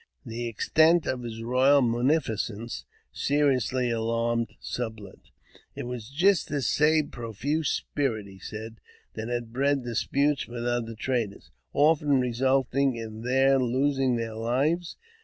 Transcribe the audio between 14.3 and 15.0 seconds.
lives.